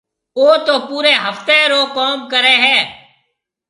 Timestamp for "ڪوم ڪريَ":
1.95-2.55